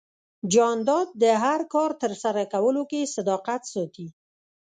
جانداد 0.53 1.07
د 1.21 1.23
هر 1.43 1.61
کار 1.73 1.91
ترسره 2.01 2.43
کولو 2.53 2.83
کې 2.91 3.11
صداقت 3.15 3.61
ساتي. 3.73 4.07